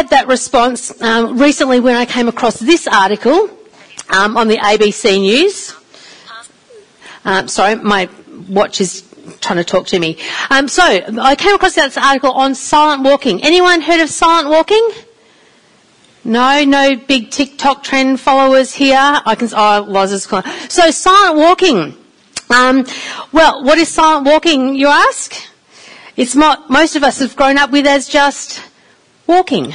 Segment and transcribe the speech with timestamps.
[0.00, 3.50] had that response um, recently when I came across this article
[4.08, 5.76] um, on the ABC News.
[7.22, 8.08] Um, sorry, my
[8.48, 9.04] watch is
[9.42, 10.16] trying to talk to me.
[10.48, 13.42] Um, so I came across this article on silent walking.
[13.44, 14.88] Anyone heard of silent walking?
[16.24, 18.96] No, no big TikTok trend followers here.
[18.98, 19.50] I can.
[19.54, 20.22] Oh, Loz is
[20.72, 21.94] So silent walking.
[22.48, 22.86] Um,
[23.32, 24.74] well, what is silent walking?
[24.76, 25.34] You ask.
[26.16, 28.62] It's what most of us have grown up with as just
[29.26, 29.74] walking.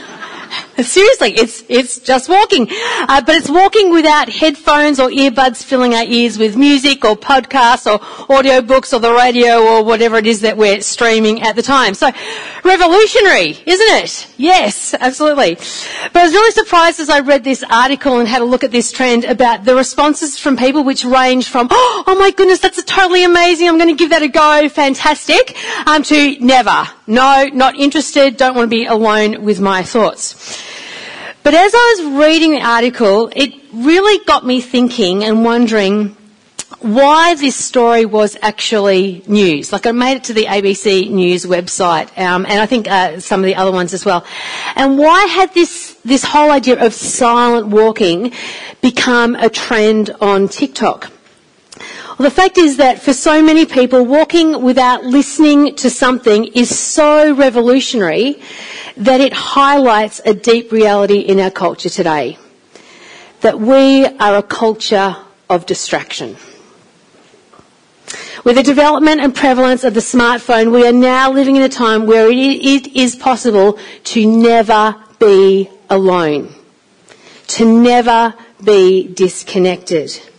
[0.83, 6.03] Seriously, it's it's just walking, uh, but it's walking without headphones or earbuds filling our
[6.03, 7.99] ears with music or podcasts or
[8.33, 11.93] audio books or the radio or whatever it is that we're streaming at the time.
[11.93, 12.11] So,
[12.63, 14.27] revolutionary, isn't it?
[14.37, 15.55] Yes, absolutely.
[16.13, 18.71] But I was really surprised as I read this article and had a look at
[18.71, 23.23] this trend about the responses from people, which range from "Oh my goodness, that's totally
[23.23, 23.67] amazing!
[23.67, 25.55] I'm going to give that a go, fantastic,"
[25.87, 30.70] um, to "Never, no, not interested, don't want to be alone with my thoughts."
[31.43, 36.15] But as I was reading the article, it really got me thinking and wondering
[36.81, 39.71] why this story was actually news.
[39.71, 43.39] Like I made it to the ABC News website, um, and I think uh, some
[43.39, 44.25] of the other ones as well.
[44.75, 48.33] And why had this this whole idea of silent walking
[48.81, 51.11] become a trend on TikTok?
[52.21, 56.69] Well, the fact is that for so many people, walking without listening to something is
[56.69, 58.39] so revolutionary
[58.95, 62.37] that it highlights a deep reality in our culture today.
[63.39, 65.17] That we are a culture
[65.49, 66.37] of distraction.
[68.43, 72.05] With the development and prevalence of the smartphone, we are now living in a time
[72.05, 73.79] where it is possible
[74.13, 76.53] to never be alone.
[77.57, 80.30] To never be disconnected.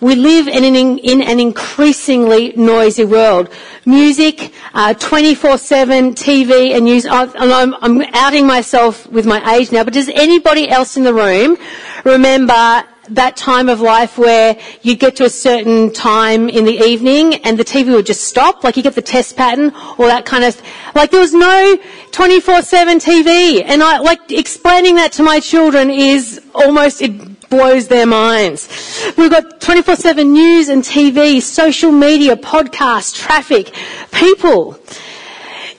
[0.00, 3.48] We live in an, in an increasingly noisy world.
[3.84, 7.04] Music, uh, 24-7 TV and news.
[7.04, 11.12] I, I'm, I'm outing myself with my age now, but does anybody else in the
[11.12, 11.58] room
[12.04, 17.34] remember that time of life where you get to a certain time in the evening
[17.36, 20.44] and the TV would just stop, like you get the test pattern or that kind
[20.44, 20.60] of,
[20.94, 21.76] like there was no
[22.12, 23.64] 24-7 TV.
[23.64, 28.68] And I, like explaining that to my children is almost, it blows their minds.
[29.16, 33.72] We've got 24-7 news and TV, social media, podcasts, traffic,
[34.12, 34.78] people.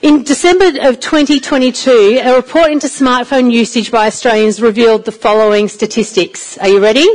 [0.02, 6.56] In December of 2022, a report into smartphone usage by Australians revealed the following statistics.
[6.58, 7.06] Are you ready?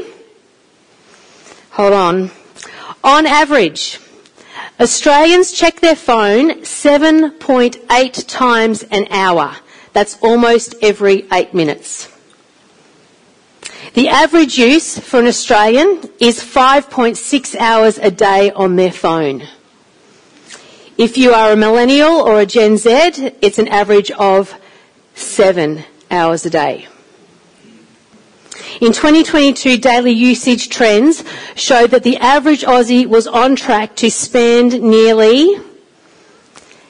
[1.72, 2.32] Hold on.
[3.04, 4.00] On average,
[4.80, 9.56] Australians check their phone 7.8 times an hour.
[9.94, 12.15] That's almost every eight minutes.
[13.96, 19.48] The average use for an Australian is 5.6 hours a day on their phone.
[20.98, 22.90] If you are a millennial or a Gen Z,
[23.42, 24.54] it's an average of
[25.14, 26.90] seven hours a day.
[28.82, 31.24] In 2022, daily usage trends
[31.56, 35.58] showed that the average Aussie was on track to spend nearly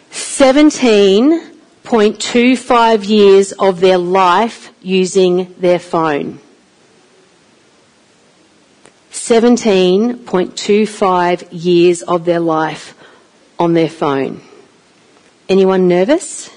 [0.09, 6.39] 17.25 years of their life using their phone.
[9.25, 12.93] 17.25 years of their life
[13.57, 14.39] on their phone.
[15.49, 16.51] Anyone nervous?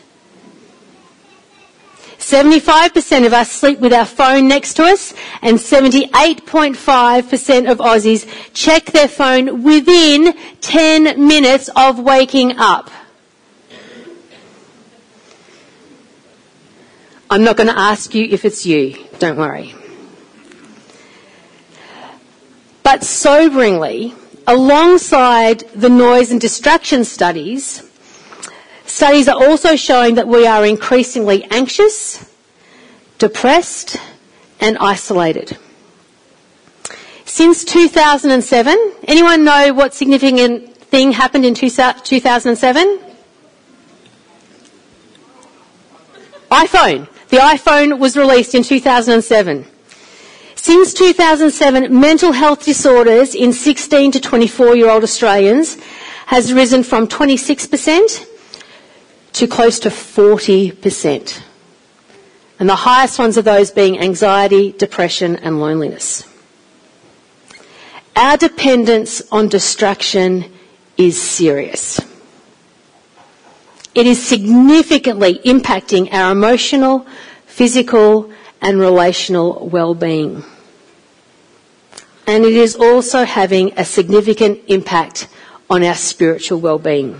[2.19, 8.85] 75% of us sleep with our phone next to us, and 78.5% of Aussies check
[8.85, 12.91] their phone within 10 minutes of waking up.
[17.31, 19.75] I'm not going to ask you if it's you, don't worry.
[22.91, 24.15] But soberingly,
[24.47, 27.82] alongside the noise and distraction studies,
[28.87, 32.25] studies are also showing that we are increasingly anxious,
[33.19, 33.99] depressed,
[34.59, 35.59] and isolated.
[37.26, 43.00] Since 2007, anyone know what significant thing happened in 2007?
[46.50, 47.06] iPhone.
[47.28, 49.67] The iPhone was released in 2007.
[50.60, 55.78] Since 2007, mental health disorders in 16 to 24 year old Australians
[56.26, 58.26] has risen from 26%
[59.34, 61.40] to close to 40%.
[62.58, 66.25] And the highest ones are those being anxiety, depression and loneliness.
[68.16, 70.52] Our dependence on distraction
[70.96, 72.00] is serious.
[73.94, 77.06] It is significantly impacting our emotional,
[77.46, 80.44] physical and relational well-being
[82.28, 85.28] and it is also having a significant impact
[85.70, 87.19] on our spiritual well-being.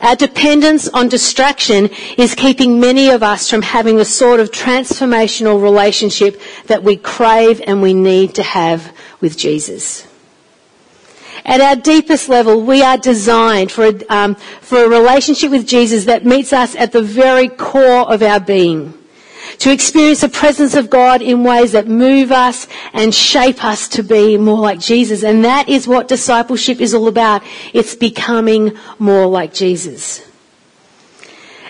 [0.00, 1.88] Our dependence on distraction
[2.18, 7.62] is keeping many of us from having the sort of transformational relationship that we crave
[7.64, 10.06] and we need to have with Jesus.
[11.44, 16.06] At our deepest level, we are designed for a, um, for a relationship with Jesus
[16.06, 18.92] that meets us at the very core of our being.
[19.58, 24.02] To experience the presence of God in ways that move us and shape us to
[24.02, 25.22] be more like Jesus.
[25.22, 27.42] And that is what discipleship is all about.
[27.72, 30.26] It's becoming more like Jesus.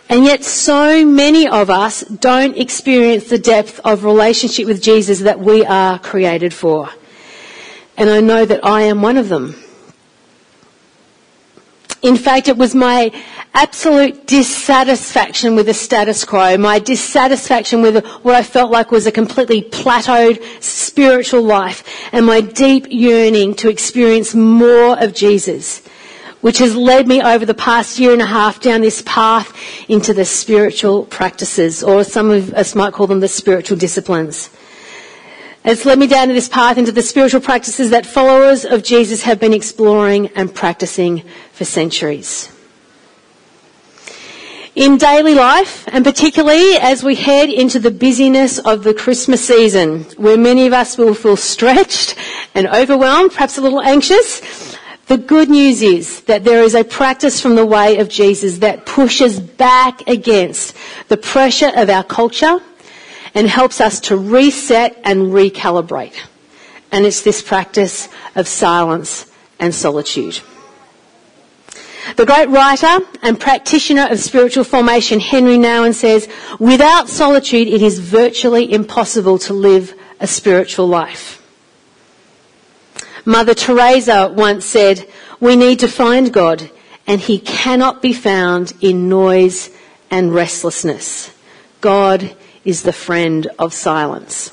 [0.08, 5.40] And yet so many of us don't experience the depth of relationship with Jesus that
[5.40, 6.90] we are created for.
[7.96, 9.56] And I know that I am one of them.
[12.02, 13.10] In fact, it was my
[13.54, 19.12] absolute dissatisfaction with the status quo, my dissatisfaction with what I felt like was a
[19.12, 21.82] completely plateaued spiritual life,
[22.12, 25.82] and my deep yearning to experience more of Jesus,
[26.42, 29.56] which has led me over the past year and a half down this path
[29.88, 34.50] into the spiritual practices, or some of us might call them the spiritual disciplines.
[35.66, 39.40] It's led me down this path into the spiritual practices that followers of Jesus have
[39.40, 42.48] been exploring and practicing for centuries.
[44.76, 50.04] In daily life, and particularly as we head into the busyness of the Christmas season,
[50.16, 52.14] where many of us will feel stretched
[52.54, 54.76] and overwhelmed, perhaps a little anxious,
[55.08, 58.86] the good news is that there is a practice from the way of Jesus that
[58.86, 60.76] pushes back against
[61.08, 62.60] the pressure of our culture
[63.36, 66.18] and helps us to reset and recalibrate.
[66.90, 69.30] And it's this practice of silence
[69.60, 70.40] and solitude.
[72.16, 76.28] The great writer and practitioner of spiritual formation, Henri Nouwen says,
[76.58, 81.42] without solitude it is virtually impossible to live a spiritual life.
[83.26, 85.06] Mother Teresa once said,
[85.40, 86.70] we need to find God
[87.06, 89.68] and he cannot be found in noise
[90.10, 91.30] and restlessness.
[91.82, 92.34] God
[92.66, 94.52] is the friend of silence.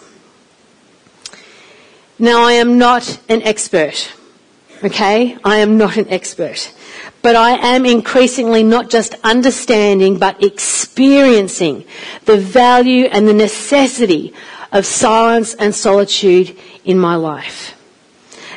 [2.20, 4.14] Now, I am not an expert,
[4.84, 5.38] okay?
[5.44, 6.72] I am not an expert.
[7.24, 11.86] But I am increasingly not just understanding, but experiencing
[12.26, 14.34] the value and the necessity
[14.72, 16.56] of silence and solitude
[16.86, 17.73] in my life.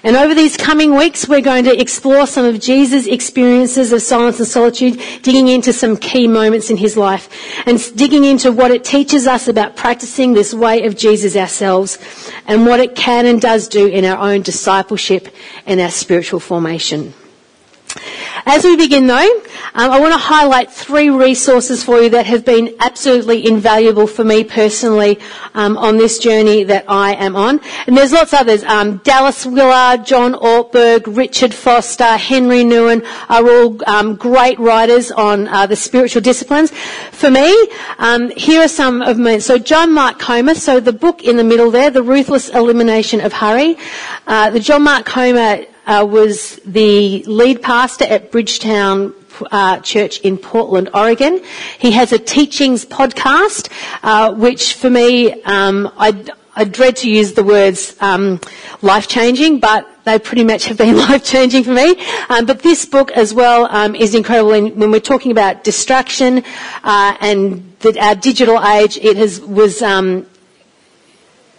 [0.06, 4.38] And over these coming weeks, we're going to explore some of Jesus' experiences of silence
[4.38, 7.28] and solitude, digging into some key moments in his life,
[7.66, 11.98] and digging into what it teaches us about practicing this way of Jesus ourselves,
[12.46, 15.26] and what it can and does do in our own discipleship
[15.66, 17.12] and our spiritual formation.
[18.48, 19.42] As we begin though,
[19.74, 24.22] um, I want to highlight three resources for you that have been absolutely invaluable for
[24.22, 25.18] me personally
[25.54, 27.60] um, on this journey that I am on.
[27.88, 28.62] And there's lots of others.
[28.62, 35.48] Um, Dallas Willard, John Ortberg, Richard Foster, Henri Nouwen are all um, great writers on
[35.48, 36.70] uh, the spiritual disciplines.
[37.10, 37.52] For me,
[37.98, 39.40] um, here are some of mine.
[39.40, 43.32] so John Mark Comer, so the book in the middle there, The Ruthless Elimination of
[43.32, 43.76] Hurry.
[44.28, 49.14] Uh, the John Mark Comer uh, was the lead pastor at Bridgetown
[49.50, 51.42] uh, Church in Portland, Oregon.
[51.78, 53.70] He has a teachings podcast,
[54.02, 56.24] uh, which for me, um, I,
[56.54, 58.40] I, dread to use the words um,
[58.82, 62.02] life changing, but they pretty much have been life changing for me.
[62.28, 64.50] Um, but this book as well um, is incredible.
[64.50, 66.42] when we're talking about distraction
[66.82, 70.26] uh, and the, our digital age, it has was um,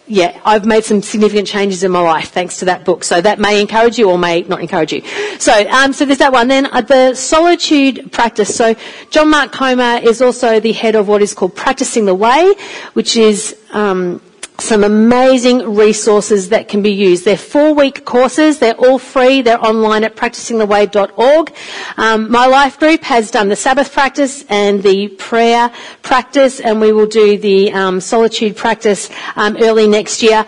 [0.08, 3.04] yeah, I've made some significant changes in my life thanks to that book.
[3.04, 5.02] So that may encourage you or may not encourage you.
[5.38, 6.48] So, um, so there's that one.
[6.48, 8.56] Then uh, the solitude practice.
[8.56, 8.76] So
[9.10, 12.54] John Mark Comer is also the head of what is called Practicing the Way,
[12.94, 14.22] which is um,
[14.60, 17.26] some amazing resources that can be used.
[17.26, 18.58] They're four week courses.
[18.60, 19.42] They're all free.
[19.42, 21.54] They're online at practicingtheway.org.
[21.98, 25.72] Um, my life group has done the Sabbath practice and the prayer
[26.02, 30.46] practice and we will do the um, solitude practice um, early next year.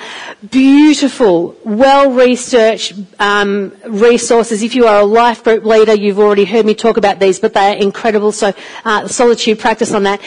[0.50, 4.63] Beautiful, well researched um, resources.
[4.63, 7.54] If you are a life group leader, you've already heard me talk about these, but
[7.54, 8.32] they are incredible.
[8.32, 8.54] So
[8.86, 10.20] uh, solitude practice on that.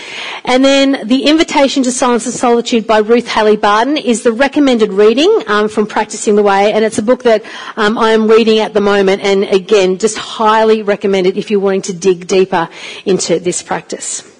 [0.45, 4.93] And then the invitation to silence and solitude by Ruth Haley Barr is the recommended
[4.93, 7.43] reading um, from Practicing the Way, and it's a book that
[7.76, 11.61] um, I am reading at the moment, and again, just highly recommend it if you're
[11.61, 12.69] wanting to dig deeper
[13.07, 14.31] into this practice.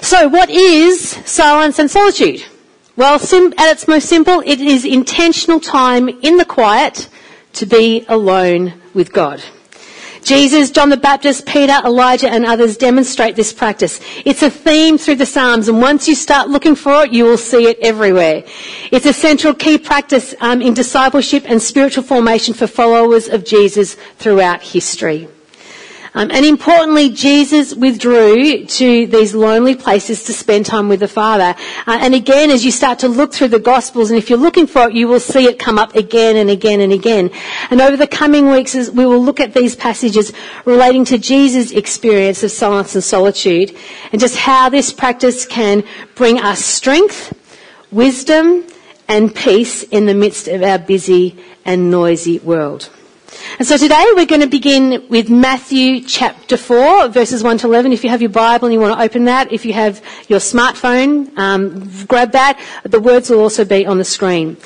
[0.00, 2.44] So, what is silence and solitude?
[2.96, 7.08] Well, sim- at its most simple, it is intentional time in the quiet
[7.54, 9.42] to be alone with God.
[10.28, 13.98] Jesus, John the Baptist, Peter, Elijah and others demonstrate this practice.
[14.26, 17.38] It's a theme through the Psalms and once you start looking for it, you will
[17.38, 18.44] see it everywhere.
[18.92, 23.94] It's a central key practice um, in discipleship and spiritual formation for followers of Jesus
[24.18, 25.28] throughout history.
[26.14, 31.54] Um, and importantly, Jesus withdrew to these lonely places to spend time with the Father.
[31.86, 34.66] Uh, and again, as you start to look through the Gospels, and if you're looking
[34.66, 37.30] for it, you will see it come up again and again and again.
[37.70, 40.32] And over the coming weeks, we will look at these passages
[40.64, 43.76] relating to Jesus' experience of silence and solitude,
[44.12, 45.84] and just how this practice can
[46.14, 47.34] bring us strength,
[47.90, 48.64] wisdom,
[49.08, 52.90] and peace in the midst of our busy and noisy world.
[53.58, 57.92] And so today we're going to begin with Matthew chapter 4, verses 1 to 11.
[57.92, 60.38] If you have your Bible and you want to open that, if you have your
[60.38, 62.58] smartphone, um, grab that.
[62.84, 64.56] The words will also be on the screen.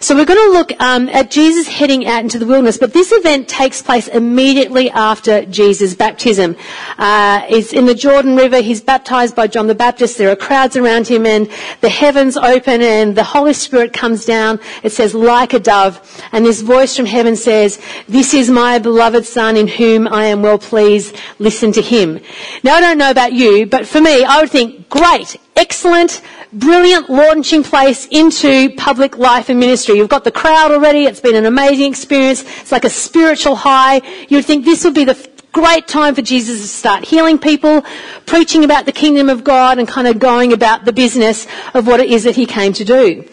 [0.00, 3.10] So we're going to look um, at Jesus heading out into the wilderness, but this
[3.10, 6.54] event takes place immediately after Jesus' baptism.
[6.98, 8.60] Uh, it's in the Jordan River.
[8.60, 10.18] He's baptized by John the Baptist.
[10.18, 14.60] There are crowds around him, and the heavens open, and the Holy Spirit comes down.
[14.82, 19.24] It says, like a dove, and this voice from heaven says, "This is my beloved
[19.26, 21.16] Son, in whom I am well pleased.
[21.38, 22.20] Listen to him."
[22.62, 26.20] Now I don't know about you, but for me, I would think, great, excellent
[26.52, 29.96] brilliant launching place into public life and ministry.
[29.96, 31.04] You've got the crowd already.
[31.04, 32.44] It's been an amazing experience.
[32.60, 34.00] It's like a spiritual high.
[34.28, 35.18] You'd think this would be the
[35.52, 37.84] great time for Jesus to start healing people,
[38.26, 42.00] preaching about the kingdom of God and kind of going about the business of what
[42.00, 43.24] it is that he came to do.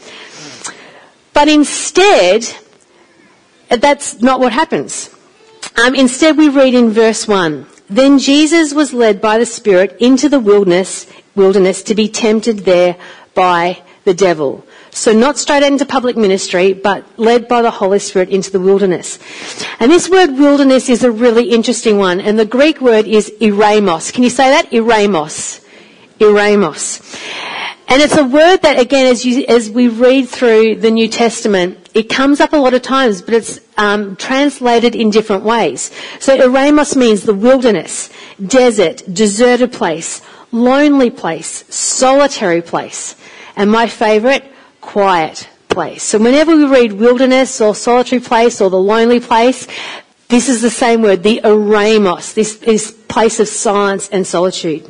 [1.33, 2.47] But instead,
[3.69, 5.09] that's not what happens.
[5.83, 10.29] Um, instead, we read in verse 1 Then Jesus was led by the Spirit into
[10.29, 12.95] the wilderness wilderness to be tempted there
[13.33, 14.65] by the devil.
[14.91, 19.17] So not straight into public ministry, but led by the Holy Spirit into the wilderness.
[19.79, 22.21] And this word wilderness is a really interesting one.
[22.21, 24.13] And the Greek word is eremos.
[24.13, 24.69] Can you say that?
[24.69, 25.65] Eremos.
[26.19, 27.01] Eremos.
[27.87, 31.82] And it's a word that, again, as, you, as we read through the New Testament,
[31.93, 35.91] it comes up a lot of times, but it's um, translated in different ways.
[36.19, 38.09] So eremos means the wilderness,
[38.45, 40.21] desert, deserted place,
[40.51, 43.15] lonely place, solitary place,
[43.55, 44.43] and my favourite,
[44.81, 46.03] quiet place.
[46.03, 49.67] So whenever we read wilderness or solitary place or the lonely place,
[50.29, 54.89] this is the same word, the eremos, this, this place of silence and solitude.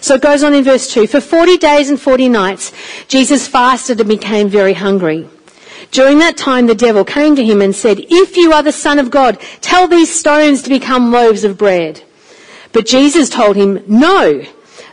[0.00, 1.06] So it goes on in verse 2.
[1.06, 2.72] For 40 days and 40 nights,
[3.06, 5.28] Jesus fasted and became very hungry.
[5.92, 8.98] During that time, the devil came to him and said, If you are the Son
[8.98, 12.02] of God, tell these stones to become loaves of bread.
[12.72, 14.42] But Jesus told him, No,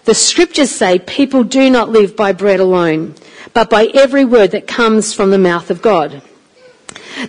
[0.04, 3.16] the scriptures say people do not live by bread alone,
[3.54, 6.22] but by every word that comes from the mouth of God.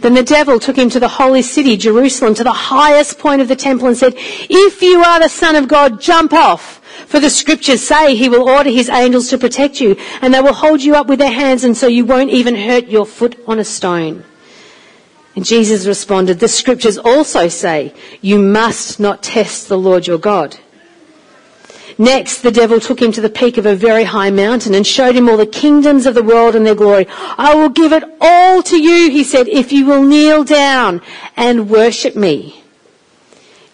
[0.00, 3.46] Then the devil took him to the holy city, Jerusalem, to the highest point of
[3.46, 6.79] the temple and said, If you are the Son of God, jump off.
[7.06, 10.52] For the scriptures say he will order his angels to protect you, and they will
[10.52, 13.58] hold you up with their hands, and so you won't even hurt your foot on
[13.58, 14.24] a stone.
[15.36, 20.56] And Jesus responded, The scriptures also say, You must not test the Lord your God.
[21.98, 25.14] Next, the devil took him to the peak of a very high mountain and showed
[25.14, 27.06] him all the kingdoms of the world and their glory.
[27.36, 31.02] I will give it all to you, he said, if you will kneel down
[31.36, 32.64] and worship me.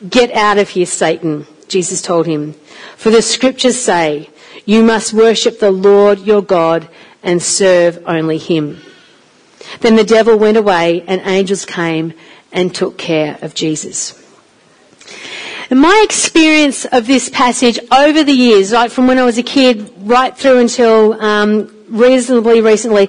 [0.09, 2.55] Get out of here, Satan, Jesus told him.
[2.97, 4.31] For the scriptures say,
[4.65, 6.89] you must worship the Lord your God
[7.23, 8.81] and serve only him.
[9.81, 12.15] Then the devil went away and angels came
[12.53, 14.23] and took care of Jesus.
[15.71, 19.43] And my experience of this passage over the years, right from when I was a
[19.43, 23.09] kid right through until um, reasonably recently,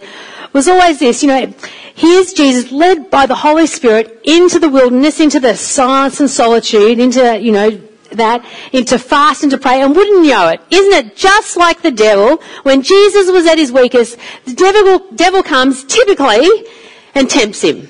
[0.54, 1.54] was always this, you know,
[1.94, 7.00] here's Jesus led by the Holy Spirit into the wilderness, into the silence and solitude,
[7.00, 7.80] into, you know,
[8.12, 11.92] that, into fast and to pray, and wouldn't know it, isn't it just like the
[11.92, 16.48] devil, when Jesus was at his weakest, the devil, devil comes typically
[17.16, 17.90] and tempts him.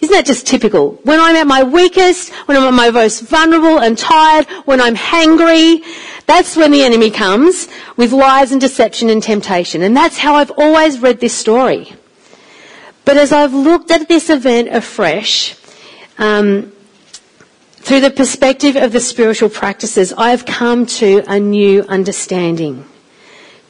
[0.00, 0.92] Isn't that just typical?
[1.02, 4.94] When I'm at my weakest, when I'm at my most vulnerable and tired, when I'm
[4.94, 5.82] hangry,
[6.26, 9.82] that's when the enemy comes with lies and deception and temptation.
[9.82, 11.92] And that's how I've always read this story.
[13.04, 15.56] But as I've looked at this event afresh,
[16.16, 16.72] um,
[17.80, 22.84] through the perspective of the spiritual practices, I have come to a new understanding.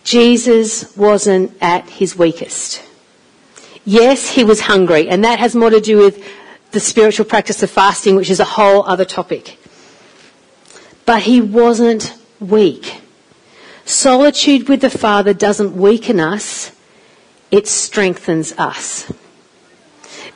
[0.03, 2.83] Jesus wasn't at his weakest.
[3.85, 6.27] Yes, he was hungry, and that has more to do with
[6.73, 9.59] the spiritual practice of fasting, which is a whole other topic.
[11.07, 13.01] But he wasn't weak.
[13.85, 16.73] Solitude with the Father doesn't weaken us,
[17.51, 19.11] it strengthens us.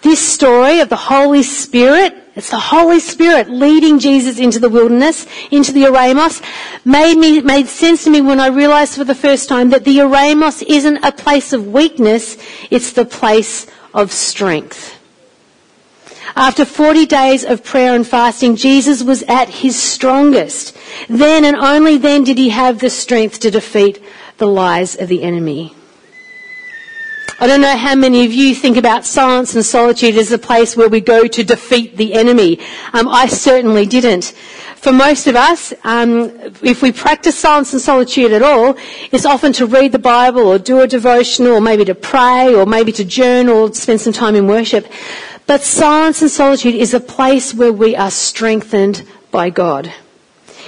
[0.00, 5.26] This story of the Holy Spirit, it's the Holy Spirit leading Jesus into the wilderness,
[5.50, 6.42] into the Eremos,
[6.84, 9.98] made me, made sense to me when I realized for the first time that the
[9.98, 12.38] Eremos isn't a place of weakness,
[12.70, 14.98] it's the place of strength.
[16.34, 20.74] After 40 days of prayer and fasting, Jesus was at his strongest.
[21.08, 24.02] Then and only then did he have the strength to defeat
[24.38, 25.74] the lies of the enemy.
[27.42, 30.76] I don't know how many of you think about silence and solitude as a place
[30.76, 32.60] where we go to defeat the enemy.
[32.92, 34.26] Um, I certainly didn't.
[34.76, 36.30] For most of us, um,
[36.62, 38.76] if we practice silence and solitude at all,
[39.10, 42.64] it's often to read the Bible or do a devotional or maybe to pray or
[42.64, 44.86] maybe to journal or spend some time in worship.
[45.48, 49.92] But silence and solitude is a place where we are strengthened by God.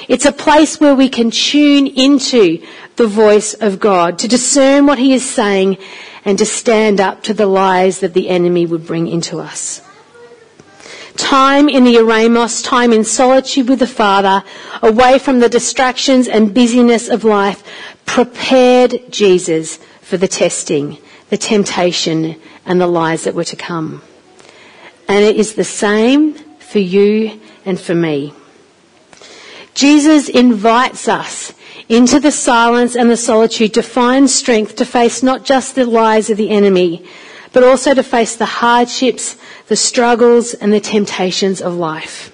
[0.08, 4.98] It's a place where we can tune into the voice of God, to discern what
[4.98, 5.78] He is saying
[6.24, 9.82] and to stand up to the lies that the enemy would bring into us.
[11.16, 14.42] Time in the eremos, time in solitude with the Father,
[14.82, 17.62] away from the distractions and busyness of life,
[18.04, 20.98] prepared Jesus for the testing,
[21.30, 24.02] the temptation, and the lies that were to come.
[25.06, 28.32] And it is the same for you and for me.
[29.74, 31.52] Jesus invites us
[31.88, 36.30] into the silence and the solitude to find strength to face not just the lies
[36.30, 37.04] of the enemy,
[37.52, 39.36] but also to face the hardships,
[39.68, 42.30] the struggles and the temptations of life.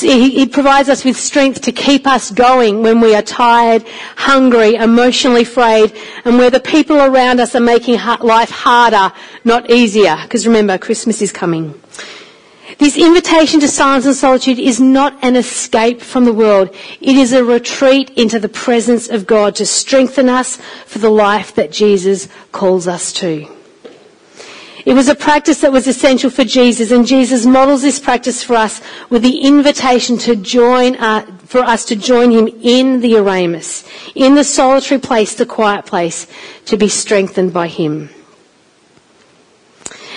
[0.00, 5.44] He provides us with strength to keep us going when we are tired, hungry, emotionally
[5.44, 5.94] frayed,
[6.26, 9.14] and where the people around us are making life harder,
[9.44, 10.18] not easier.
[10.22, 11.72] Because remember, Christmas is coming.
[12.76, 16.74] This invitation to silence and solitude is not an escape from the world.
[17.00, 21.54] It is a retreat into the presence of God to strengthen us for the life
[21.54, 23.48] that Jesus calls us to.
[24.84, 28.56] It was a practice that was essential for Jesus, and Jesus models this practice for
[28.56, 33.86] us with the invitation to join, uh, for us to join him in the eremos,
[34.14, 36.26] in the solitary place, the quiet place,
[36.66, 38.08] to be strengthened by him.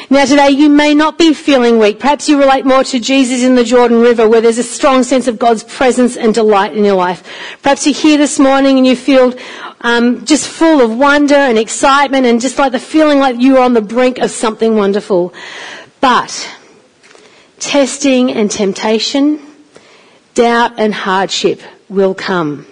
[0.10, 2.00] Now today you may not be feeling weak.
[2.00, 5.28] Perhaps you relate more to Jesus in the Jordan River where there's a strong sense
[5.28, 7.24] of God's presence and delight in your life.
[7.62, 9.34] Perhaps you're here this morning and you feel
[9.82, 13.64] um, just full of wonder and excitement and just like the feeling like you are
[13.64, 15.34] on the brink of something wonderful.
[16.02, 16.50] But
[17.60, 19.40] testing and temptation,
[20.34, 22.66] doubt and hardship will come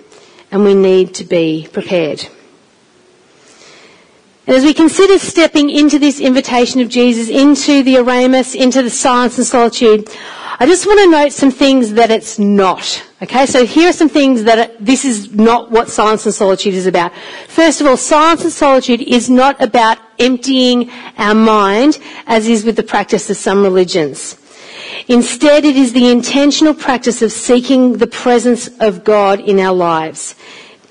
[0.51, 2.27] and we need to be prepared.
[4.49, 8.89] And as we consider stepping into this invitation of Jesus, into the eremos, into the
[8.89, 10.09] silence and solitude,
[10.59, 13.05] I just want to note some things that it's not.
[13.21, 16.87] Okay, so here are some things that this is not what silence and solitude is
[16.87, 17.11] about.
[17.47, 22.75] First of all, silence and solitude is not about emptying our mind, as is with
[22.75, 24.35] the practice of some religions.
[25.07, 30.33] Instead, it is the intentional practice of seeking the presence of God in our lives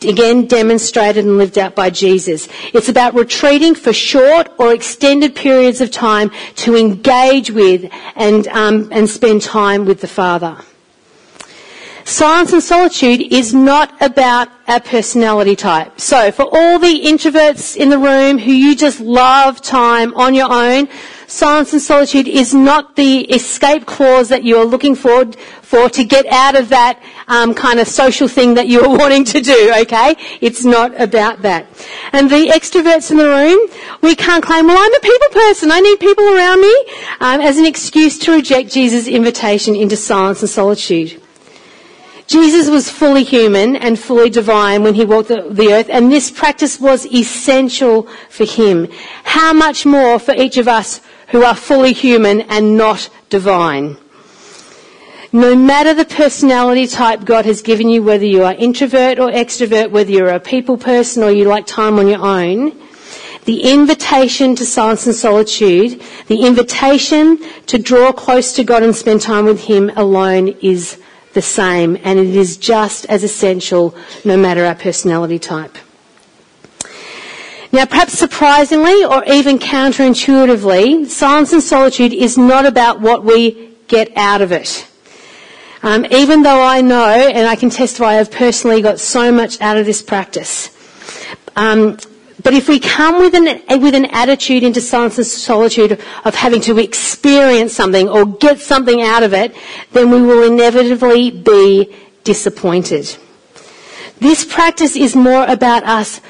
[0.04, 2.48] again demonstrated and lived out by Jesus.
[2.74, 8.88] It's about retreating for short or extended periods of time to engage with and, um,
[8.92, 10.58] and spend time with the Father.
[12.08, 16.00] Silence and solitude is not about our personality type.
[16.00, 20.50] So for all the introverts in the room who you just love time on your
[20.50, 20.88] own,
[21.28, 26.02] silence and solitude is not the escape clause that you are looking forward for to
[26.02, 29.72] get out of that um, kind of social thing that you are wanting to do.
[29.82, 31.66] Okay, it's not about that.
[32.12, 33.68] And the extroverts in the room,
[34.00, 35.70] we can't claim, well, I'm a people person.
[35.70, 36.74] I need people around me
[37.20, 41.22] um, as an excuse to reject Jesus' invitation into silence and solitude.
[42.26, 46.78] Jesus was fully human and fully divine when he walked the earth, and this practice
[46.78, 48.88] was essential for him.
[49.24, 53.96] How much more for each of us who are fully human and not divine.
[55.32, 59.90] No matter the personality type God has given you, whether you are introvert or extrovert,
[59.90, 62.72] whether you're a people person or you like time on your own,
[63.44, 69.20] the invitation to silence and solitude, the invitation to draw close to God and spend
[69.20, 70.98] time with Him alone is
[71.34, 75.76] the same and it is just as essential no matter our personality type.
[77.70, 84.10] Now, perhaps surprisingly or even counterintuitively, silence and solitude is not about what we get
[84.16, 84.86] out of it.
[85.82, 89.76] Um, even though I know, and I can testify, I've personally got so much out
[89.76, 90.74] of this practice.
[91.56, 91.98] Um,
[92.42, 96.60] but if we come with an, with an attitude into silence and solitude of having
[96.62, 99.54] to experience something or get something out of it,
[99.92, 103.14] then we will inevitably be disappointed.
[104.20, 106.20] This practice is more about us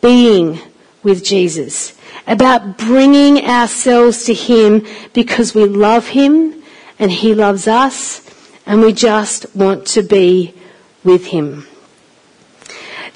[0.00, 0.60] being
[1.02, 6.62] with Jesus, about bringing ourselves to Him because we love Him
[6.98, 8.28] and He loves us
[8.66, 10.54] and we just want to be
[11.04, 11.67] with Him.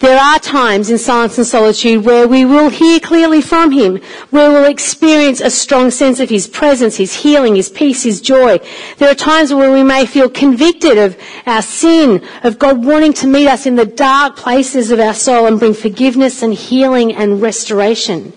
[0.03, 4.51] There are times in silence and solitude where we will hear clearly from Him, where
[4.51, 8.59] we'll experience a strong sense of His presence, His healing, His peace, His joy.
[8.99, 13.29] There are times where we may feel convicted of our sin, of God wanting to
[13.29, 17.41] meet us in the dark places of our soul and bring forgiveness and healing and
[17.41, 18.33] restoration.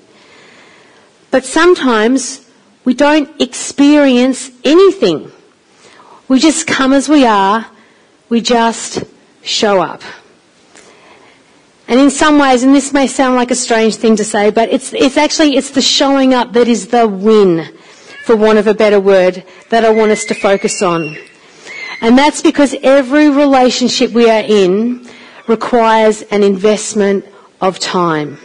[1.31, 2.47] But sometimes
[2.83, 5.31] we don't experience anything.
[6.27, 7.65] We just come as we are.
[8.29, 9.03] We just
[9.41, 10.03] show up.
[11.87, 14.69] And in some ways, and this may sound like a strange thing to say, but
[14.69, 17.65] it's, it's actually, it's the showing up that is the win,
[18.23, 21.15] for want of a better word, that I want us to focus on.
[22.01, 25.07] And that's because every relationship we are in
[25.47, 27.25] requires an investment
[27.61, 28.39] of time.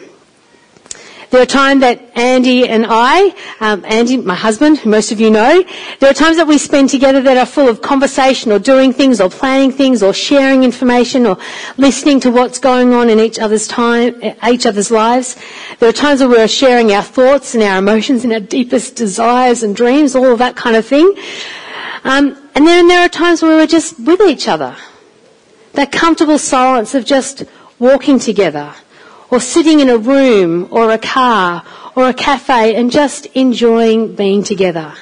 [1.30, 5.30] There are times that Andy and I, um, Andy, my husband, who most of you
[5.30, 5.62] know,
[6.00, 9.20] there are times that we spend together that are full of conversation or doing things
[9.20, 11.38] or planning things or sharing information or
[11.76, 15.36] listening to what's going on in each other's time, each other's lives.
[15.78, 19.62] There are times where we're sharing our thoughts and our emotions and our deepest desires
[19.62, 21.14] and dreams, all of that kind of thing.
[22.02, 24.74] Um, and then there are times where we're just with each other.
[25.74, 27.44] That comfortable silence of just
[27.78, 28.74] walking together
[29.30, 31.64] or sitting in a room or a car
[31.94, 34.94] or a cafe and just enjoying being together.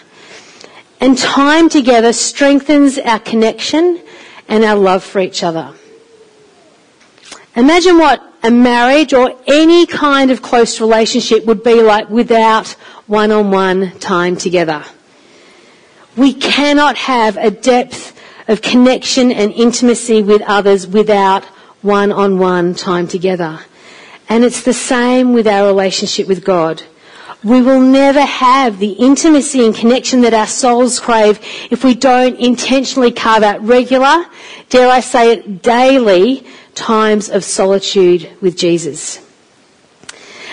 [1.01, 4.01] And time together strengthens our connection
[4.49, 5.73] and our love for each other.
[7.55, 12.69] Imagine what a marriage or any kind of close relationship would be like without
[13.07, 14.85] one-on-one time together.
[16.17, 21.45] We cannot have a depth of connection and intimacy with others without
[21.83, 23.61] one-on-one time together.
[24.29, 26.83] And it's the same with our relationship with God.
[27.45, 31.39] We will never have the intimacy and connection that our souls crave
[31.71, 34.27] if we don't intentionally carve out regular,
[34.71, 39.28] dare I say it, daily times of solitude with Jesus.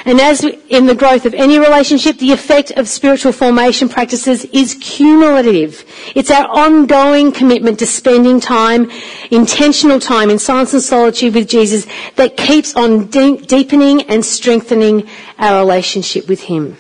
[0.06, 4.76] And as in the growth of any relationship, the effect of spiritual formation practices is
[4.80, 5.84] cumulative.
[6.14, 8.92] It's our ongoing commitment to spending time,
[9.32, 11.88] intentional time in silence and solitude with Jesus
[12.18, 16.78] that keeps on de- deepening and strengthening our relationship with Him.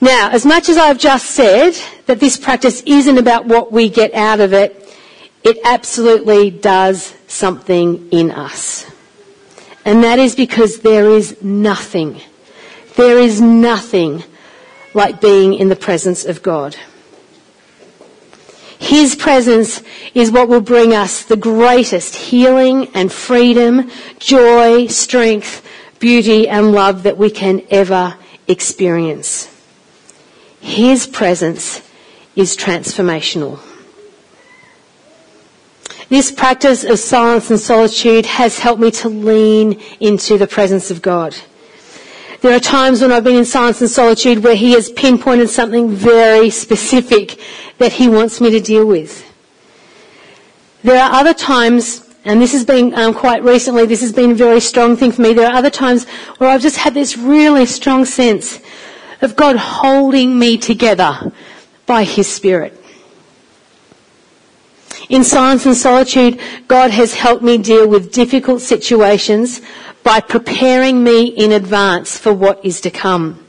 [0.00, 1.74] Now, as much as I've just said
[2.06, 4.76] that this practice isn't about what we get out of it,
[5.44, 8.89] it absolutely does something in us.
[9.84, 12.20] And that is because there is nothing,
[12.96, 14.24] there is nothing
[14.94, 16.76] like being in the presence of God.
[18.78, 19.82] His presence
[20.14, 25.66] is what will bring us the greatest healing and freedom, joy, strength,
[26.00, 28.16] beauty and love that we can ever
[28.48, 29.54] experience.
[30.60, 31.82] His presence
[32.34, 33.60] is transformational.
[36.10, 41.00] This practice of silence and solitude has helped me to lean into the presence of
[41.00, 41.36] God.
[42.40, 45.88] There are times when I've been in silence and solitude where He has pinpointed something
[45.90, 47.38] very specific
[47.78, 49.24] that He wants me to deal with.
[50.82, 54.34] There are other times, and this has been um, quite recently, this has been a
[54.34, 55.32] very strong thing for me.
[55.32, 58.58] There are other times where I've just had this really strong sense
[59.22, 61.30] of God holding me together
[61.86, 62.79] by His Spirit.
[65.10, 69.60] In silence and solitude, God has helped me deal with difficult situations
[70.04, 73.44] by preparing me in advance for what is to come.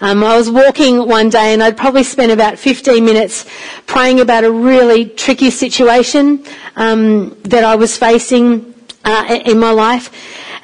[0.00, 3.46] Um, I was walking one day and I'd probably spent about 15 minutes
[3.86, 6.44] praying about a really tricky situation
[6.76, 8.72] um, that I was facing
[9.04, 10.12] uh, in my life.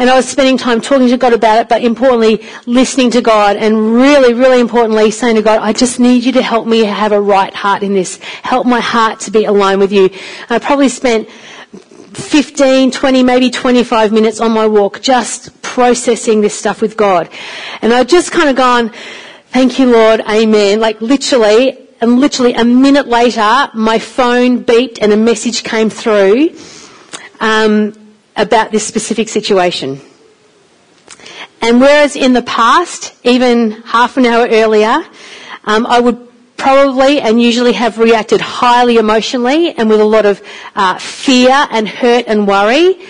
[0.03, 3.57] And I was spending time talking to God about it, but importantly, listening to God
[3.57, 7.13] and really, really importantly, saying to God, I just need you to help me have
[7.13, 8.17] a right heart in this.
[8.43, 10.07] Help my heart to be aligned with you.
[10.07, 16.59] And I probably spent 15, 20, maybe 25 minutes on my walk just processing this
[16.59, 17.29] stuff with God.
[17.81, 18.91] And I just kind of gone,
[19.51, 20.81] thank you Lord, amen.
[20.81, 26.59] Like literally, and literally a minute later, my phone beeped and a message came through.
[27.39, 28.02] Um,
[28.37, 30.01] about this specific situation.
[31.61, 35.05] And whereas in the past, even half an hour earlier,
[35.65, 40.43] um, I would probably and usually have reacted highly emotionally and with a lot of
[40.75, 43.01] uh, fear and hurt and worry,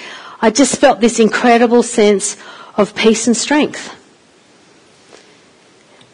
[0.41, 2.37] I just felt this incredible sense
[2.77, 3.99] of peace and strength.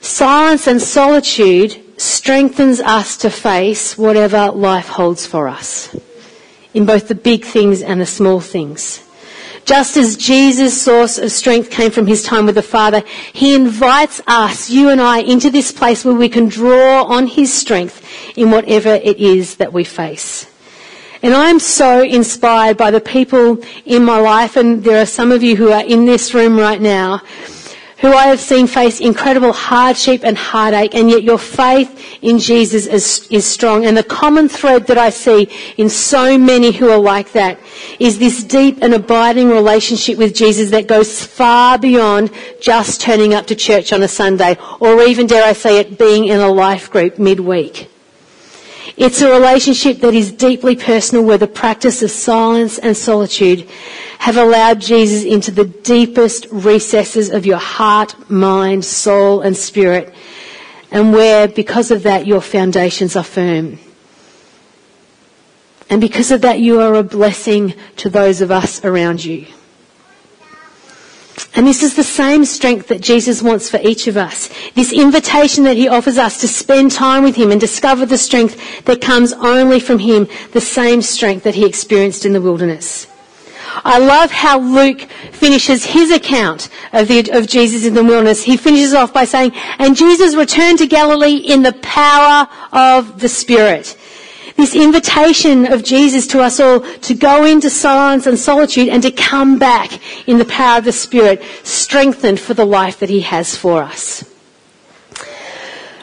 [0.00, 5.94] Silence and solitude strengthens us to face whatever life holds for us
[6.78, 9.02] in both the big things and the small things.
[9.64, 14.20] Just as Jesus' source of strength came from his time with the Father, he invites
[14.28, 18.00] us, you and I, into this place where we can draw on his strength
[18.38, 20.46] in whatever it is that we face.
[21.20, 25.32] And I am so inspired by the people in my life, and there are some
[25.32, 27.22] of you who are in this room right now,
[28.00, 32.86] who I have seen face incredible hardship and heartache, and yet your faith in Jesus
[32.86, 33.84] is, is strong.
[33.84, 37.58] And the common thread that I see in so many who are like that
[37.98, 42.30] is this deep and abiding relationship with Jesus that goes far beyond
[42.60, 46.26] just turning up to church on a Sunday, or even, dare I say it, being
[46.26, 47.90] in a life group midweek.
[48.96, 53.68] It's a relationship that is deeply personal where the practice of silence and solitude
[54.18, 60.14] have allowed Jesus into the deepest recesses of your heart, mind, soul and spirit
[60.90, 63.78] and where because of that your foundations are firm.
[65.90, 69.46] And because of that you are a blessing to those of us around you.
[71.54, 74.50] And this is the same strength that Jesus wants for each of us.
[74.74, 78.84] This invitation that he offers us to spend time with him and discover the strength
[78.84, 83.06] that comes only from him, the same strength that he experienced in the wilderness.
[83.84, 88.42] I love how Luke finishes his account of, the, of Jesus in the wilderness.
[88.42, 93.28] He finishes off by saying, and Jesus returned to Galilee in the power of the
[93.28, 93.96] Spirit
[94.58, 99.12] this invitation of Jesus to us all to go into silence and solitude and to
[99.12, 103.56] come back in the power of the Spirit, strengthened for the life that He has
[103.56, 104.24] for us.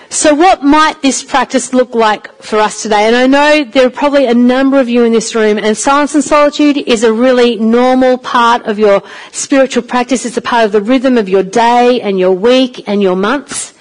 [0.09, 3.05] So what might this practice look like for us today?
[3.07, 6.15] And I know there are probably a number of you in this room and silence
[6.15, 10.25] and solitude is a really normal part of your spiritual practice.
[10.25, 13.74] It's a part of the rhythm of your day and your week and your months.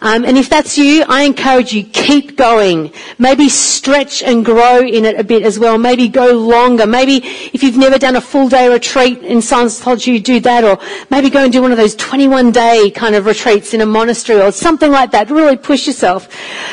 [0.00, 2.92] Um, and if that's you, I encourage you, keep going.
[3.18, 5.76] Maybe stretch and grow in it a bit as well.
[5.78, 6.86] Maybe go longer.
[6.86, 7.16] Maybe
[7.52, 10.62] if you've never done a full day retreat in Scientology, do that.
[10.64, 10.78] Or
[11.10, 14.40] maybe go and do one of those 21 day kind of retreats in a monastery
[14.40, 15.30] or something like that.
[15.30, 16.28] Really push yourself.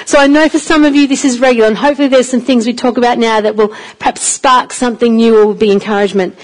[0.06, 2.68] So I know for some of you this is regular and hopefully there's some things
[2.68, 6.38] we talk about now that will perhaps spark something new or will be encouragement.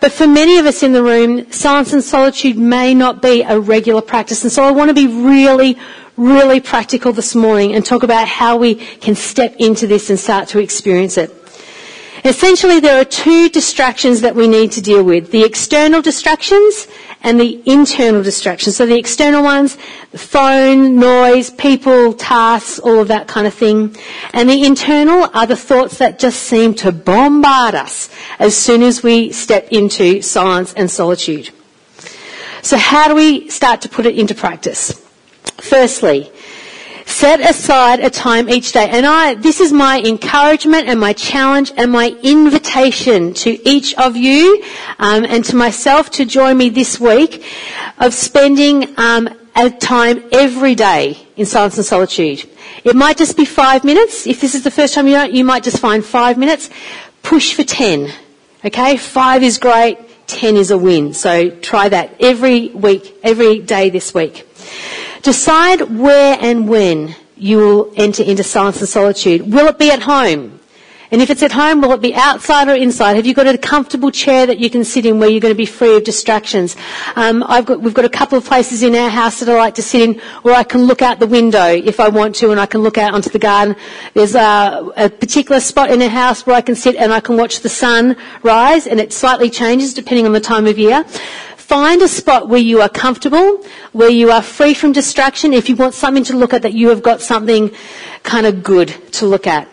[0.00, 3.58] But for many of us in the room, silence and solitude may not be a
[3.58, 4.42] regular practice.
[4.44, 5.76] And so I want to be really,
[6.18, 10.48] really practical this morning and talk about how we can step into this and start
[10.48, 11.34] to experience it.
[12.24, 15.30] Essentially, there are two distractions that we need to deal with.
[15.30, 16.88] The external distractions
[17.22, 18.76] and the internal distractions.
[18.76, 19.76] So the external ones,
[20.12, 23.96] phone, noise, people, tasks, all of that kind of thing.
[24.32, 29.02] And the internal are the thoughts that just seem to bombard us as soon as
[29.02, 31.50] we step into silence and solitude.
[32.62, 35.07] So how do we start to put it into practice?
[35.60, 36.30] Firstly,
[37.08, 38.88] set aside a time each day.
[38.90, 44.16] And I, this is my encouragement and my challenge and my invitation to each of
[44.16, 44.62] you
[44.98, 47.44] um, and to myself to join me this week
[47.98, 52.48] of spending um, a time every day in silence and solitude.
[52.84, 54.26] It might just be five minutes.
[54.26, 56.70] If this is the first time you don't, you might just find five minutes.
[57.22, 58.12] Push for ten.
[58.64, 59.98] Okay, five is great.
[60.28, 61.14] 10 is a win.
[61.14, 64.46] So try that every week, every day this week.
[65.22, 69.52] Decide where and when you will enter into silence and solitude.
[69.52, 70.58] Will it be at home?
[71.10, 73.16] And if it's at home, will it be outside or inside?
[73.16, 75.56] Have you got a comfortable chair that you can sit in where you're going to
[75.56, 76.76] be free of distractions?
[77.16, 79.82] Um, got, we've got a couple of places in our house that I like to
[79.82, 82.66] sit in where I can look out the window if I want to and I
[82.66, 83.74] can look out onto the garden.
[84.12, 87.38] There's a, a particular spot in our house where I can sit and I can
[87.38, 91.06] watch the sun rise and it slightly changes depending on the time of year.
[91.68, 95.52] Find a spot where you are comfortable, where you are free from distraction.
[95.52, 97.72] If you want something to look at, that you have got something
[98.22, 99.68] kind of good to look at.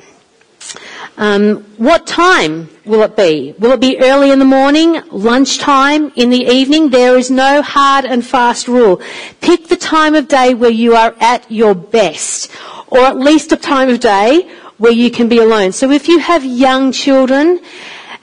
[1.16, 3.56] Um, what time will it be?
[3.60, 6.90] Will it be early in the morning, lunchtime, in the evening?
[6.90, 9.02] There is no hard and fast rule.
[9.40, 12.52] Pick the time of day where you are at your best,
[12.88, 15.72] or at least a time of day where you can be alone.
[15.72, 17.62] So if you have young children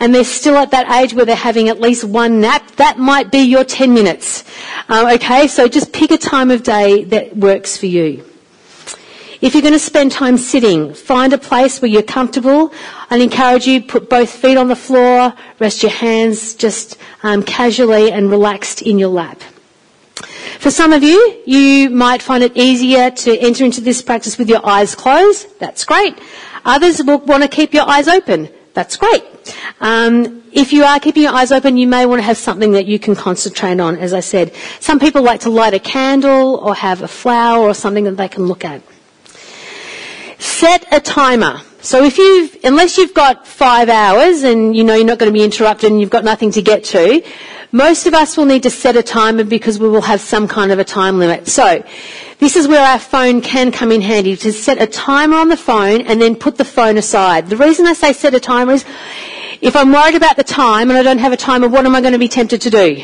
[0.02, 3.30] and they're still at that age where they're having at least one nap, that might
[3.30, 4.42] be your 10 minutes.
[4.88, 8.24] Uh, okay, so just pick a time of day that works for you.
[9.40, 12.72] If you're going to spend time sitting, find a place where you're comfortable.
[13.10, 18.10] i encourage you, put both feet on the floor, rest your hands just um, casually
[18.10, 19.40] and relaxed in your lap.
[20.58, 24.48] For some of you, you might find it easier to enter into this practice with
[24.48, 25.60] your eyes closed.
[25.60, 26.18] That's great.
[26.64, 28.48] Others will want to keep your eyes open.
[28.74, 29.22] That's great.
[29.80, 32.86] Um, if you are keeping your eyes open, you may want to have something that
[32.86, 34.54] you can concentrate on, as I said.
[34.80, 38.28] Some people like to light a candle or have a flower or something that they
[38.28, 38.82] can look at.
[40.38, 41.60] Set a timer.
[41.80, 45.36] So if you've, unless you've got five hours and you know you're not going to
[45.36, 47.22] be interrupted and you've got nothing to get to,
[47.74, 50.72] Most of us will need to set a timer because we will have some kind
[50.72, 51.48] of a time limit.
[51.48, 51.82] So,
[52.38, 55.56] this is where our phone can come in handy to set a timer on the
[55.56, 57.48] phone and then put the phone aside.
[57.48, 58.84] The reason I say set a timer is
[59.62, 62.02] if I'm worried about the time and I don't have a timer, what am I
[62.02, 63.02] going to be tempted to do?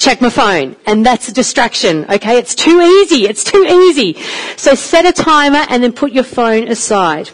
[0.00, 0.74] check my phone.
[0.86, 2.38] And that's a distraction, okay?
[2.38, 3.26] It's too easy.
[3.26, 4.14] It's too easy.
[4.56, 7.30] So set a timer and then put your phone aside.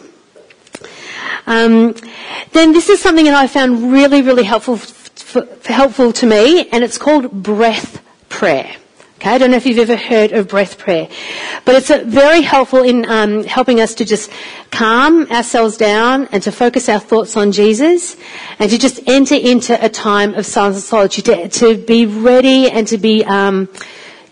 [1.47, 1.95] Um,
[2.51, 6.83] then this is something that I found really, really helpful, f- helpful to me, and
[6.83, 8.75] it's called breath prayer.
[9.17, 11.09] Okay, I don't know if you've ever heard of breath prayer,
[11.65, 14.29] but it's very helpful in um, helping us to just
[14.69, 18.15] calm ourselves down and to focus our thoughts on Jesus
[18.59, 22.69] and to just enter into a time of silence and solitude, to, to be ready
[22.69, 23.67] and to be um,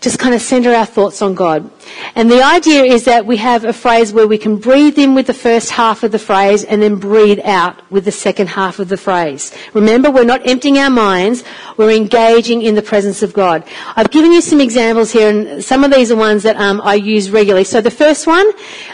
[0.06, 1.68] just kind of center our thoughts on God.
[2.14, 5.26] And the idea is that we have a phrase where we can breathe in with
[5.26, 8.88] the first half of the phrase and then breathe out with the second half of
[8.88, 9.52] the phrase.
[9.74, 11.42] Remember, we're not emptying our minds,
[11.76, 13.64] we're engaging in the presence of God.
[13.96, 16.94] I've given you some examples here and some of these are ones that um, I
[16.94, 17.64] use regularly.
[17.64, 18.48] So the first one,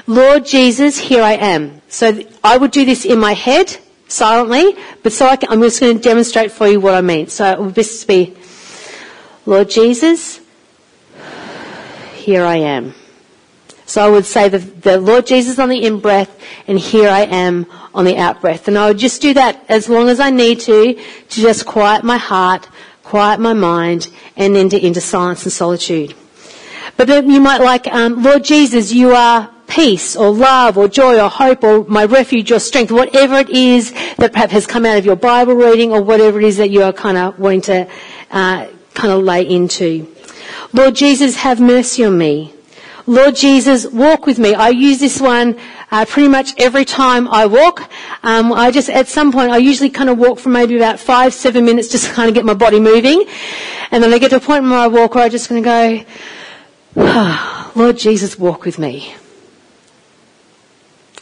[0.06, 1.82] Lord Jesus, here I am.
[1.88, 3.76] So I would do this in my head,
[4.08, 7.26] silently, but so I I'm just going to demonstrate for you what I mean.
[7.26, 8.34] So it would just be,
[9.44, 10.40] Lord Jesus,
[12.22, 12.94] here I am.
[13.84, 17.66] So I would say the, the Lord Jesus on the in-breath and here I am
[17.92, 18.68] on the out-breath.
[18.68, 22.04] And I would just do that as long as I need to, to just quiet
[22.04, 22.68] my heart,
[23.02, 26.14] quiet my mind and enter into silence and solitude.
[26.96, 31.18] But then you might like, um, Lord Jesus, you are peace or love or joy
[31.20, 34.98] or hope or my refuge or strength, whatever it is that perhaps has come out
[34.98, 37.90] of your Bible reading or whatever it is that you are kind of wanting to
[38.30, 40.06] uh, kind of lay into.
[40.72, 42.54] Lord Jesus, have mercy on me.
[43.06, 44.54] Lord Jesus, walk with me.
[44.54, 45.58] I use this one
[45.90, 47.90] uh, pretty much every time I walk.
[48.22, 51.34] Um, I just, at some point, I usually kind of walk for maybe about five,
[51.34, 53.24] seven minutes just to kind of get my body moving.
[53.90, 55.68] And then I get to a point where I walk where I'm just going to
[55.68, 56.04] go,
[56.96, 59.14] oh, Lord Jesus, walk with me.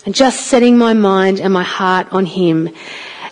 [0.05, 2.71] And just setting my mind and my heart on Him.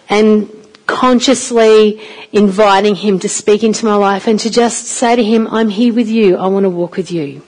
[0.09, 0.51] And
[0.89, 2.01] consciously
[2.33, 5.95] inviting Him to speak into my life and to just say to Him, I'm here
[5.95, 6.37] with you.
[6.37, 7.43] I want to walk with you.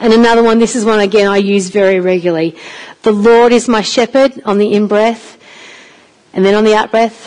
[0.00, 2.56] And another one, this is one again I use very regularly.
[3.02, 5.38] The Lord is my shepherd on the in-breath.
[6.34, 7.26] And then on the out-breath,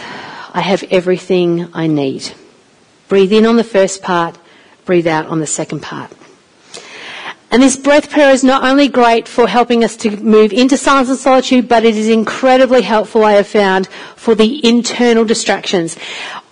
[0.54, 2.32] I have everything I need.
[3.08, 4.38] Breathe in on the first part,
[4.86, 6.12] breathe out on the second part.
[7.51, 11.09] And this breath prayer is not only great for helping us to move into silence
[11.09, 15.97] and solitude, but it is incredibly helpful, I have found, for the internal distractions.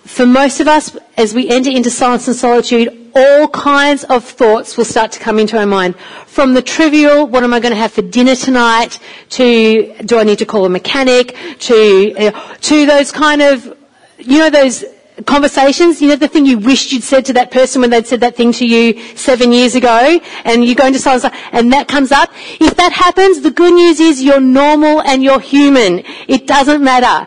[0.04, 4.76] For most of us, as we enter into silence and solitude, all kinds of thoughts
[4.76, 5.96] will start to come into our mind.
[6.26, 8.98] From the trivial, what am I going to have for dinner tonight,
[9.30, 13.74] to do I need to call a mechanic, to, uh, to those kind of,
[14.18, 14.84] you know, those
[15.26, 18.20] conversations, you know, the thing you wished you'd said to that person when they'd said
[18.20, 22.12] that thing to you seven years ago, and you go into silence, and that comes
[22.12, 22.30] up.
[22.60, 26.02] If that happens, the good news is you're normal and you're human.
[26.28, 27.26] It doesn't matter.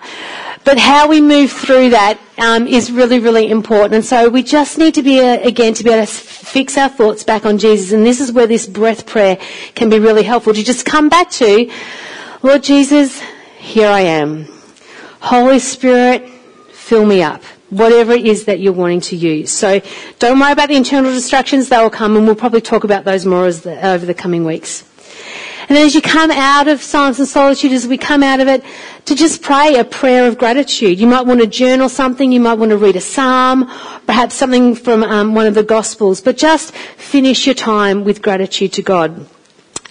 [0.64, 3.96] But how we move through that um, is really, really important.
[3.96, 6.88] And so we just need to be, uh, again, to be able to fix our
[6.88, 7.92] thoughts back on Jesus.
[7.92, 9.38] And this is where this breath prayer
[9.76, 11.70] can be really helpful to just come back to,
[12.42, 13.22] Lord Jesus,
[13.58, 14.48] here I am.
[15.20, 16.30] Holy Spirit,
[16.72, 17.42] fill me up
[17.74, 19.52] whatever it is that you're wanting to use.
[19.52, 19.82] So
[20.20, 23.26] don't worry about the internal distractions, they will come and we'll probably talk about those
[23.26, 24.84] more the, over the coming weeks.
[25.70, 28.64] And as you come out of silence and solitude, as we come out of it,
[29.06, 31.00] to just pray a prayer of gratitude.
[31.00, 33.66] You might want to journal something, you might want to read a psalm,
[34.06, 38.74] perhaps something from um, one of the gospels, but just finish your time with gratitude
[38.74, 39.26] to God.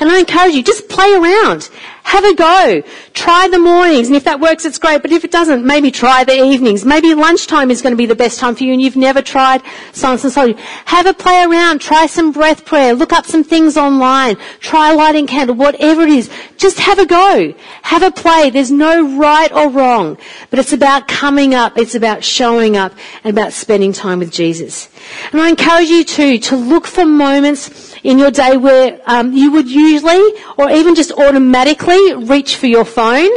[0.02, 1.70] And I encourage you, just play around.
[2.02, 2.82] Have a go.
[3.14, 5.00] Try the mornings, and if that works, it's great.
[5.00, 6.84] But if it doesn't, maybe try the evenings.
[6.84, 9.62] Maybe lunchtime is going to be the best time for you, and you've never tried
[9.92, 10.58] silence and solitude.
[10.86, 11.80] Have a play around.
[11.80, 12.94] Try some breath prayer.
[12.94, 14.38] Look up some things online.
[14.58, 15.54] Try lighting candle.
[15.54, 17.54] Whatever it is, just have a go.
[17.82, 18.50] Have a play.
[18.50, 20.18] There's no right or wrong,
[20.50, 21.78] but it's about coming up.
[21.78, 24.88] It's about showing up, and about spending time with Jesus.
[25.30, 29.52] And I encourage you too to look for moments in your day where um, you
[29.52, 33.30] would usually, or even just automatically reach for your phone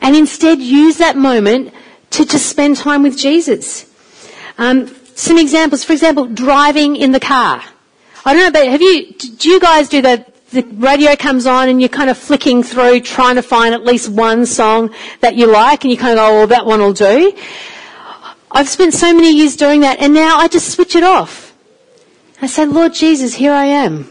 [0.00, 1.72] and instead use that moment
[2.10, 3.90] to just spend time with Jesus.
[4.56, 7.62] Um, some examples, for example, driving in the car.
[8.24, 10.34] I don't know, but have you, do you guys do that?
[10.50, 14.08] The radio comes on and you're kind of flicking through trying to find at least
[14.08, 17.36] one song that you like and you kind of go, well, that one will do.
[18.50, 21.47] I've spent so many years doing that and now I just switch it off.
[22.40, 24.06] I said, Lord Jesus, here I am.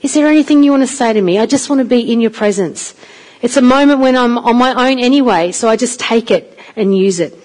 [0.00, 1.38] Is there anything you want to say to me?
[1.38, 2.94] I just want to be in your presence.
[3.42, 6.96] It's a moment when I'm on my own anyway, so I just take it and
[6.96, 7.36] use it.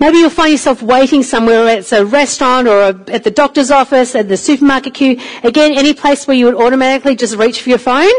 [0.00, 4.14] Maybe you'll find yourself waiting somewhere, it's a restaurant or a, at the doctor's office,
[4.14, 5.20] at the supermarket queue.
[5.42, 8.12] Again, any place where you would automatically just reach for your phone.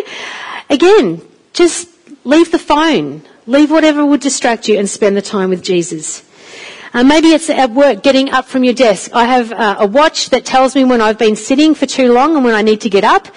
[0.69, 1.21] Again,
[1.53, 1.89] just
[2.25, 3.23] leave the phone.
[3.47, 6.28] Leave whatever would distract you and spend the time with Jesus.
[6.93, 9.11] Uh, maybe it's at work, getting up from your desk.
[9.13, 12.35] I have uh, a watch that tells me when I've been sitting for too long
[12.35, 13.27] and when I need to get up.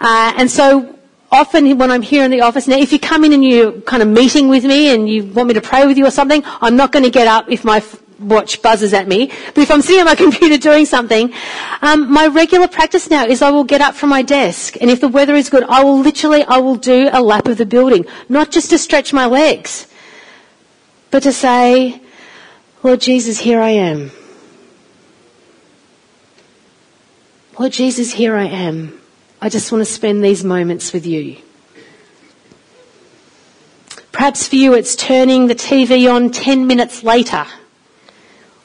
[0.00, 0.98] Uh, and so
[1.30, 4.02] often when I'm here in the office, now if you come in and you're kind
[4.02, 6.76] of meeting with me and you want me to pray with you or something, I'm
[6.76, 7.82] not going to get up if my
[8.20, 9.32] watch buzzes at me.
[9.54, 11.32] But if I'm sitting on my computer doing something,
[11.80, 15.00] um, my regular practice now is I will get up from my desk, and if
[15.00, 18.04] the weather is good, I will literally I will do a lap of the building,
[18.28, 19.86] not just to stretch my legs,
[21.10, 22.00] but to say,
[22.82, 24.10] Lord Jesus, here I am.
[27.58, 28.98] Lord Jesus, here I am.
[29.38, 31.36] I just want to spend these moments with you.
[34.12, 37.44] Perhaps for you it's turning the TV on 10 minutes later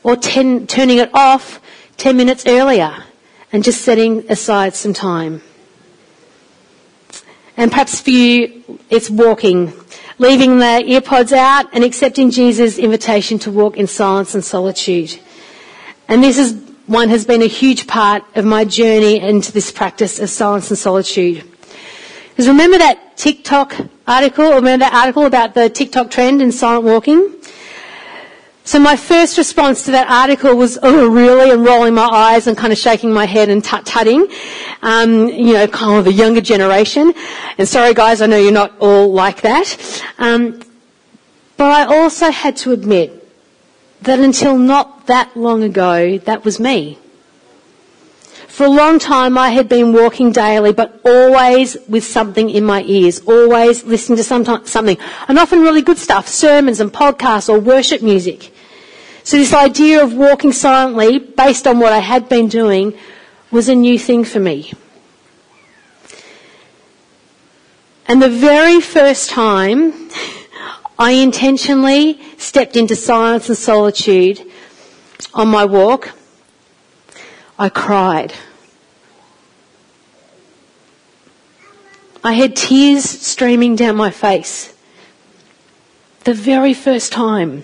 [0.01, 1.59] or ten, turning it off
[1.97, 3.03] 10 minutes earlier
[3.51, 5.41] and just setting aside some time.
[7.57, 9.73] And perhaps for you it's walking
[10.17, 15.19] leaving the earpods out and accepting Jesus' invitation to walk in silence and solitude.
[16.07, 20.19] And this is one has been a huge part of my journey into this practice
[20.19, 21.43] of silence and solitude.
[22.29, 23.75] Because remember that TikTok
[24.07, 27.33] article, remember that article about the TikTok trend in silent walking?
[28.65, 32.57] So my first response to that article was, oh really, and rolling my eyes and
[32.57, 34.27] kind of shaking my head and tut-tutting.
[34.81, 37.13] Um, you know, kind of the younger generation.
[37.59, 40.03] And sorry guys, I know you're not all like that.
[40.17, 40.61] Um,
[41.57, 43.21] but I also had to admit
[44.01, 46.97] that until not that long ago, that was me.
[48.47, 52.81] For a long time I had been walking daily, but always with something in my
[52.81, 54.97] ears, always listening to something,
[55.27, 58.53] and often really good stuff, sermons and podcasts or worship music.
[59.25, 62.93] So this idea of walking silently, based on what I had been doing,
[63.49, 64.71] was a new thing for me.
[68.07, 70.11] And the very first time
[70.99, 74.43] I intentionally stepped into silence and solitude
[75.33, 76.11] on my walk,
[77.57, 78.31] I cried.
[82.23, 84.71] I had tears streaming down my face.
[86.25, 87.63] The very first time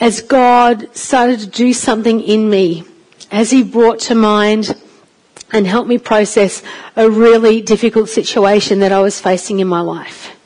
[0.00, 2.84] as God started to do something in me,
[3.30, 4.74] as He brought to mind
[5.52, 6.62] and helped me process
[6.96, 10.36] a really difficult situation that I was facing in my life.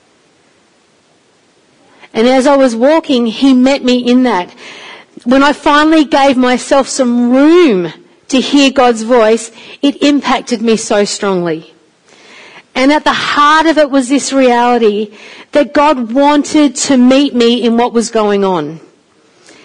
[2.14, 4.50] And as I was walking, He met me in that.
[5.24, 7.92] When I finally gave myself some room
[8.28, 9.50] to hear God's voice,
[9.82, 11.74] it impacted me so strongly.
[12.74, 15.14] And at the heart of it was this reality
[15.52, 18.80] that God wanted to meet me in what was going on.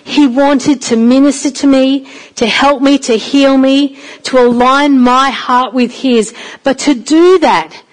[0.08, 5.32] He wanted to minister to me, to help me, to heal me, to align my
[5.32, 6.34] heart with His.
[6.64, 7.84] But to do that,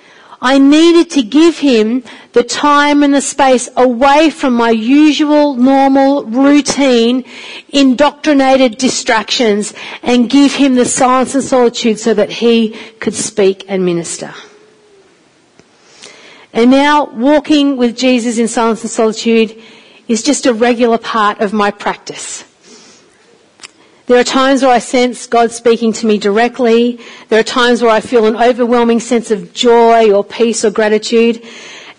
[0.40, 6.24] I needed to give Him the time and the space away from my usual, normal,
[6.26, 7.24] routine,
[7.70, 13.84] indoctrinated distractions and give Him the silence and solitude so that He could speak and
[13.84, 14.32] minister.
[16.52, 19.60] And now walking with Jesus in silence and solitude
[20.08, 22.44] is just a regular part of my practice.
[24.06, 27.00] There are times where I sense God speaking to me directly.
[27.30, 31.42] There are times where I feel an overwhelming sense of joy or peace or gratitude.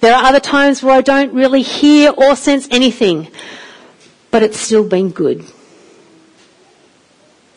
[0.02, 3.28] There are other times where I don't really hear or sense anything,
[4.30, 5.46] but it's still been good.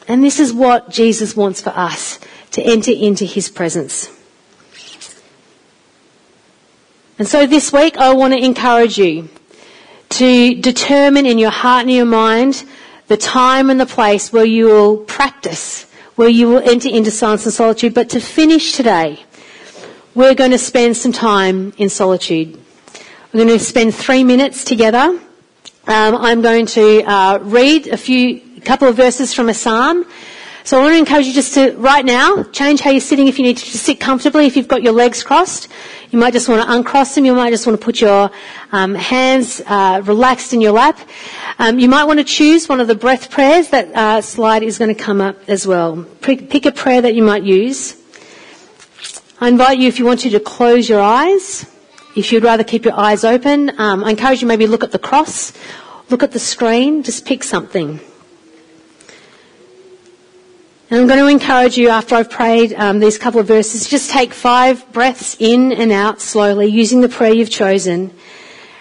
[0.06, 2.18] And this is what Jesus wants for us,
[2.52, 4.10] to enter into His presence.
[7.18, 9.28] And so this week I want to encourage you
[10.10, 12.64] to determine in your heart and your mind
[13.08, 15.84] the time and the place where you will practice,
[16.16, 17.94] where you will enter into silence and solitude.
[17.94, 19.24] But to finish today,
[20.14, 22.58] we're going to spend some time in solitude.
[23.32, 25.20] We're going to spend three minutes together.
[25.86, 30.04] Um, I'm going to uh, read a few, a couple of verses from a psalm.
[30.64, 33.38] So I want to encourage you just to, right now, change how you're sitting if
[33.38, 35.68] you need to sit comfortably, if you've got your legs crossed.
[36.10, 37.26] You might just want to uncross them.
[37.26, 38.30] You might just want to put your
[38.72, 40.98] um, hands uh, relaxed in your lap.
[41.58, 43.68] Um, you might want to choose one of the breath prayers.
[43.68, 46.06] That uh, slide is going to come up as well.
[46.22, 47.94] Pick a prayer that you might use.
[49.38, 51.66] I invite you, if you want to, to close your eyes.
[52.16, 54.98] If you'd rather keep your eyes open, um, I encourage you maybe look at the
[54.98, 55.52] cross,
[56.08, 58.00] look at the screen, just pick something.
[60.90, 64.10] And I'm going to encourage you after I've prayed um, these couple of verses, just
[64.10, 68.10] take five breaths in and out slowly using the prayer you've chosen.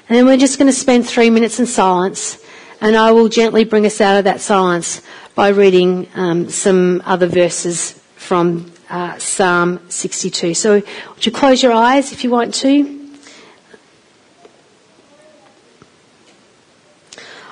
[0.10, 2.40] And then we're just going to spend three minutes in silence
[2.80, 5.02] And I will gently bring us out of that silence
[5.34, 10.54] by reading um, some other verses from uh, Psalm 62.
[10.54, 10.74] So,
[11.16, 12.94] would you close your eyes if you want to?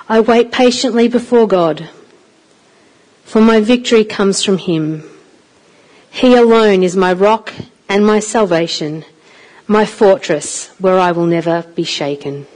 [0.08, 1.90] I wait patiently before God,
[3.26, 5.02] for my victory comes from Him.
[6.10, 7.52] He alone is my rock
[7.88, 9.04] and my salvation,
[9.66, 12.46] my fortress where I will never be shaken.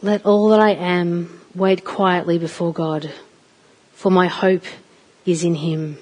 [0.00, 3.10] Let all that I am wait quietly before God,
[3.94, 4.62] for my hope
[5.26, 5.98] is in Him.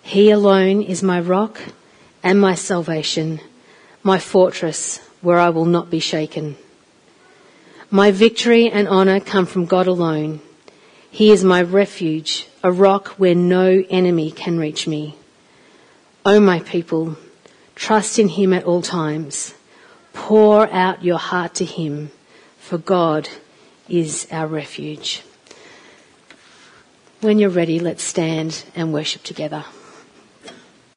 [0.00, 1.60] He alone is my rock
[2.22, 3.40] and my salvation,
[4.04, 6.56] my fortress where I will not be shaken.
[7.90, 10.40] My victory and honour come from God alone.
[11.10, 15.16] He is my refuge, a rock where no enemy can reach me.
[16.24, 17.16] O oh, my people,
[17.74, 19.54] trust in Him at all times.
[20.12, 22.12] Pour out your heart to Him
[22.68, 23.30] for God
[23.88, 25.22] is our refuge.
[27.22, 29.64] When you're ready, let's stand and worship together.